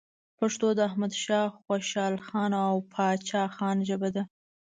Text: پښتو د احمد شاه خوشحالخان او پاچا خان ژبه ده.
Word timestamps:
پښتو 0.39 0.67
د 0.77 0.79
احمد 0.89 1.13
شاه 1.23 1.47
خوشحالخان 1.63 2.51
او 2.69 2.75
پاچا 2.93 3.43
خان 3.55 3.77
ژبه 3.89 4.09
ده. 4.15 4.23